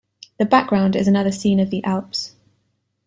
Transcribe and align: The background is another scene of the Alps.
The 0.39 0.45
background 0.45 0.95
is 0.95 1.07
another 1.07 1.31
scene 1.31 1.59
of 1.59 1.69
the 1.69 1.83
Alps. 1.83 2.33